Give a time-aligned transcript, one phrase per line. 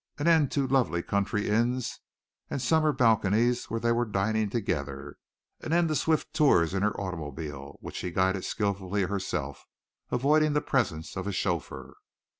[0.17, 1.99] An end to lovely country inns
[2.49, 5.17] and summer balconies where they were dining together!
[5.59, 9.67] An end to swift tours in her automobile, which she guided skilfully herself,
[10.09, 11.97] avoiding the presence of a chauffeur.